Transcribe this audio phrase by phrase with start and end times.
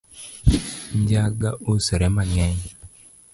[1.01, 2.59] Njaga usore mang'eny